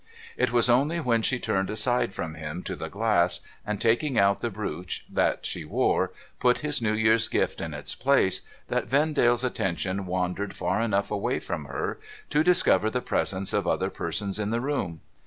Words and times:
It 0.35 0.51
was 0.51 0.67
only 0.67 0.99
when 0.99 1.21
she 1.21 1.37
turned 1.39 1.69
aside 1.69 2.11
from 2.11 2.33
him 2.33 2.63
to 2.63 2.75
the 2.75 2.89
glass, 2.89 3.41
and, 3.63 3.79
taking 3.79 4.17
out 4.17 4.41
the 4.41 4.49
brooch 4.49 5.05
that 5.07 5.45
she 5.45 5.63
wore, 5.63 6.11
put 6.39 6.57
his 6.65 6.81
New 6.81 6.93
Year's 6.95 7.27
gift 7.27 7.61
in 7.61 7.71
its 7.71 7.93
place, 7.93 8.41
that 8.67 8.87
Vendale's 8.87 9.43
attention 9.43 10.07
wandered 10.07 10.55
far 10.55 10.81
enough 10.81 11.11
away 11.11 11.39
from 11.39 11.65
her 11.65 11.99
to 12.31 12.43
discover 12.43 12.89
the 12.89 12.99
presence 13.01 13.53
of 13.53 13.67
other 13.67 13.91
persons 13.91 14.39
in 14.39 14.49
the 14.49 14.59
room. 14.59 15.01